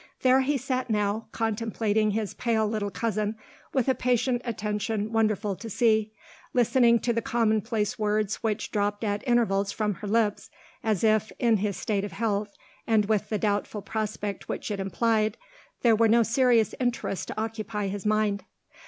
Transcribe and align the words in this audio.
There 0.23 0.41
he 0.41 0.57
sat 0.57 0.89
now, 0.89 1.27
contemplating 1.31 2.09
his 2.09 2.33
pale 2.33 2.67
little 2.67 2.89
cousin, 2.89 3.35
with 3.71 3.87
a 3.87 3.93
patient 3.93 4.41
attention 4.43 5.11
wonderful 5.11 5.55
to 5.55 5.69
see; 5.69 6.11
listening 6.55 6.97
to 7.01 7.13
the 7.13 7.21
commonplace 7.21 7.99
words 7.99 8.37
which 8.37 8.71
dropped 8.71 9.03
at 9.03 9.23
intervals 9.27 9.71
from 9.71 9.93
her 10.01 10.07
lips, 10.07 10.49
as 10.83 11.03
if 11.03 11.31
in 11.37 11.57
his 11.57 11.77
state 11.77 12.03
of 12.03 12.13
health, 12.13 12.51
and 12.87 13.05
with 13.05 13.29
the 13.29 13.37
doubtful 13.37 13.83
prospect 13.83 14.49
which 14.49 14.71
it 14.71 14.79
implied 14.79 15.37
there 15.83 15.95
were 15.95 16.07
no 16.09 16.23
serious 16.23 16.73
interests 16.79 17.27
to 17.27 17.39
occupy 17.39 17.85
his 17.85 18.03
mind. 18.03 18.43